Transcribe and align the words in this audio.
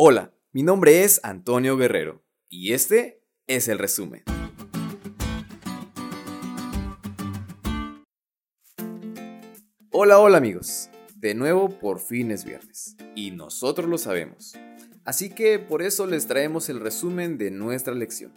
Hola, 0.00 0.32
mi 0.52 0.62
nombre 0.62 1.02
es 1.02 1.18
Antonio 1.24 1.76
Guerrero 1.76 2.22
y 2.48 2.72
este 2.72 3.20
es 3.48 3.66
el 3.66 3.80
resumen. 3.80 4.22
Hola, 9.90 10.20
hola 10.20 10.38
amigos. 10.38 10.88
De 11.16 11.34
nuevo, 11.34 11.80
por 11.80 11.98
fin 11.98 12.30
es 12.30 12.44
viernes. 12.44 12.96
Y 13.16 13.32
nosotros 13.32 13.88
lo 13.88 13.98
sabemos. 13.98 14.56
Así 15.04 15.30
que 15.30 15.58
por 15.58 15.82
eso 15.82 16.06
les 16.06 16.28
traemos 16.28 16.68
el 16.68 16.78
resumen 16.78 17.36
de 17.36 17.50
nuestra 17.50 17.92
lección. 17.92 18.32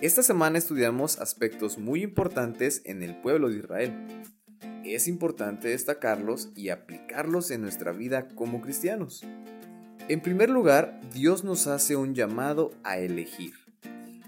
Esta 0.00 0.24
semana 0.24 0.58
estudiamos 0.58 1.20
aspectos 1.20 1.78
muy 1.78 2.02
importantes 2.02 2.82
en 2.86 3.04
el 3.04 3.20
pueblo 3.20 3.50
de 3.50 3.58
Israel. 3.58 4.24
Es 4.84 5.06
importante 5.06 5.68
destacarlos 5.68 6.50
y 6.56 6.70
aplicarlos 6.70 7.52
en 7.52 7.62
nuestra 7.62 7.92
vida 7.92 8.26
como 8.34 8.60
cristianos. 8.60 9.24
En 10.08 10.20
primer 10.20 10.50
lugar, 10.50 11.00
Dios 11.14 11.44
nos 11.44 11.68
hace 11.68 11.94
un 11.94 12.14
llamado 12.14 12.72
a 12.82 12.98
elegir. 12.98 13.54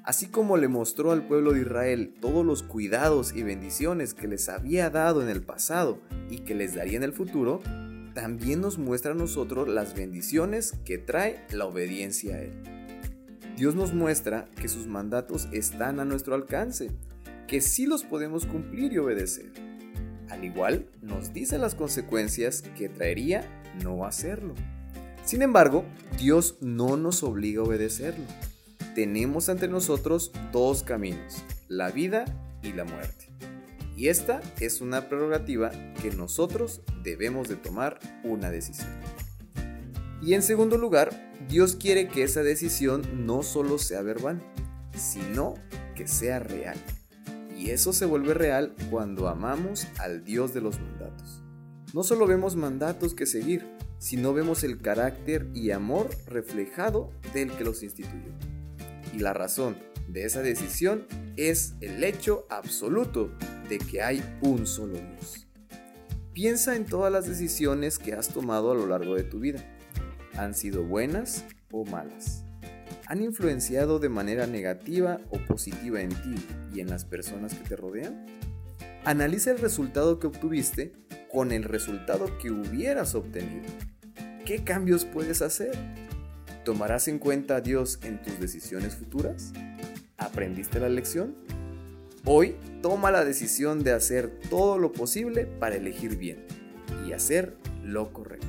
Así 0.04 0.26
como 0.26 0.56
le 0.56 0.68
mostró 0.68 1.10
al 1.10 1.26
pueblo 1.26 1.52
de 1.52 1.62
Israel 1.62 2.14
todos 2.20 2.46
los 2.46 2.62
cuidados 2.62 3.34
y 3.34 3.42
bendiciones 3.42 4.14
que 4.14 4.28
les 4.28 4.48
había 4.48 4.88
dado 4.88 5.20
en 5.20 5.28
el 5.28 5.42
pasado 5.42 5.98
y 6.30 6.38
que 6.38 6.54
les 6.54 6.76
daría 6.76 6.96
en 6.96 7.02
el 7.02 7.12
futuro, 7.12 7.60
también 8.14 8.60
nos 8.60 8.78
muestra 8.78 9.12
a 9.12 9.16
nosotros 9.16 9.66
las 9.68 9.96
bendiciones 9.96 10.74
que 10.84 10.98
trae 10.98 11.44
la 11.50 11.66
obediencia 11.66 12.36
a 12.36 12.42
Él. 12.42 12.52
Dios 13.56 13.74
nos 13.74 13.92
muestra 13.92 14.46
que 14.60 14.68
sus 14.68 14.86
mandatos 14.86 15.48
están 15.50 15.98
a 15.98 16.04
nuestro 16.04 16.36
alcance, 16.36 16.92
que 17.48 17.60
sí 17.60 17.86
los 17.86 18.04
podemos 18.04 18.46
cumplir 18.46 18.92
y 18.92 18.98
obedecer. 18.98 19.50
Al 20.30 20.44
igual, 20.44 20.86
nos 21.02 21.32
dice 21.32 21.58
las 21.58 21.74
consecuencias 21.74 22.62
que 22.76 22.88
traería 22.88 23.42
no 23.82 24.04
hacerlo. 24.04 24.54
Sin 25.24 25.40
embargo, 25.40 25.84
Dios 26.18 26.56
no 26.60 26.96
nos 26.96 27.22
obliga 27.22 27.62
a 27.62 27.64
obedecerlo. 27.64 28.26
Tenemos 28.94 29.48
ante 29.48 29.68
nosotros 29.68 30.32
dos 30.52 30.82
caminos, 30.82 31.42
la 31.68 31.90
vida 31.90 32.24
y 32.62 32.72
la 32.72 32.84
muerte. 32.84 33.28
Y 33.96 34.08
esta 34.08 34.40
es 34.60 34.80
una 34.80 35.08
prerrogativa 35.08 35.70
que 36.02 36.10
nosotros 36.10 36.82
debemos 37.02 37.48
de 37.48 37.56
tomar 37.56 37.98
una 38.22 38.50
decisión. 38.50 38.90
Y 40.20 40.34
en 40.34 40.42
segundo 40.42 40.76
lugar, 40.76 41.32
Dios 41.48 41.76
quiere 41.76 42.08
que 42.08 42.22
esa 42.22 42.42
decisión 42.42 43.26
no 43.26 43.42
solo 43.42 43.78
sea 43.78 44.02
verbal, 44.02 44.42
sino 44.96 45.54
que 45.94 46.06
sea 46.06 46.38
real. 46.38 46.76
Y 47.56 47.70
eso 47.70 47.92
se 47.92 48.04
vuelve 48.04 48.34
real 48.34 48.74
cuando 48.90 49.28
amamos 49.28 49.86
al 49.98 50.24
Dios 50.24 50.52
de 50.54 50.60
los 50.60 50.78
mandatos. 50.80 51.42
No 51.94 52.02
solo 52.02 52.26
vemos 52.26 52.56
mandatos 52.56 53.14
que 53.14 53.24
seguir, 53.24 53.64
si 53.98 54.16
no 54.16 54.34
vemos 54.34 54.64
el 54.64 54.82
carácter 54.82 55.46
y 55.54 55.70
amor 55.70 56.10
reflejado 56.26 57.12
del 57.32 57.52
que 57.52 57.62
los 57.62 57.84
instituyó. 57.84 58.32
Y 59.12 59.20
la 59.20 59.32
razón 59.32 59.76
de 60.08 60.24
esa 60.24 60.42
decisión 60.42 61.06
es 61.36 61.74
el 61.80 62.02
hecho 62.02 62.48
absoluto 62.50 63.30
de 63.68 63.78
que 63.78 64.02
hay 64.02 64.24
un 64.42 64.66
solo 64.66 64.94
Dios. 64.94 65.46
Piensa 66.32 66.74
en 66.74 66.84
todas 66.84 67.12
las 67.12 67.28
decisiones 67.28 68.00
que 68.00 68.14
has 68.14 68.26
tomado 68.26 68.72
a 68.72 68.74
lo 68.74 68.88
largo 68.88 69.14
de 69.14 69.22
tu 69.22 69.38
vida. 69.38 69.64
¿Han 70.36 70.54
sido 70.54 70.82
buenas 70.82 71.44
o 71.70 71.84
malas? 71.84 72.42
¿Han 73.06 73.22
influenciado 73.22 74.00
de 74.00 74.08
manera 74.08 74.48
negativa 74.48 75.20
o 75.30 75.38
positiva 75.38 76.00
en 76.00 76.08
ti 76.08 76.34
y 76.74 76.80
en 76.80 76.90
las 76.90 77.04
personas 77.04 77.54
que 77.54 77.68
te 77.68 77.76
rodean? 77.76 78.26
Analiza 79.04 79.52
el 79.52 79.58
resultado 79.58 80.18
que 80.18 80.26
obtuviste 80.26 81.03
con 81.34 81.50
el 81.50 81.64
resultado 81.64 82.38
que 82.38 82.52
hubieras 82.52 83.16
obtenido. 83.16 83.66
¿Qué 84.46 84.62
cambios 84.62 85.04
puedes 85.04 85.42
hacer? 85.42 85.72
¿Tomarás 86.64 87.08
en 87.08 87.18
cuenta 87.18 87.56
a 87.56 87.60
Dios 87.60 87.98
en 88.04 88.22
tus 88.22 88.38
decisiones 88.38 88.94
futuras? 88.94 89.52
¿Aprendiste 90.16 90.78
la 90.78 90.88
lección? 90.88 91.34
Hoy 92.24 92.54
toma 92.82 93.10
la 93.10 93.24
decisión 93.24 93.82
de 93.82 93.90
hacer 93.90 94.38
todo 94.48 94.78
lo 94.78 94.92
posible 94.92 95.44
para 95.44 95.74
elegir 95.74 96.16
bien 96.16 96.46
y 97.04 97.12
hacer 97.12 97.56
lo 97.82 98.12
correcto. 98.12 98.46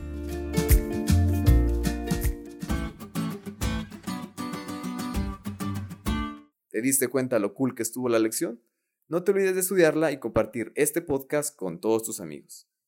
¿Te 6.69 6.81
diste 6.81 7.07
cuenta 7.07 7.39
lo 7.39 7.55
cool 7.55 7.73
que 7.73 7.81
estuvo 7.81 8.09
la 8.09 8.19
lección? 8.19 8.61
No 9.07 9.23
te 9.23 9.31
olvides 9.31 9.55
de 9.55 9.61
estudiarla 9.61 10.11
y 10.11 10.19
compartir 10.19 10.71
este 10.75 11.01
podcast 11.01 11.55
con 11.55 11.79
todos 11.81 12.03
tus 12.03 12.19
amigos. 12.19 12.67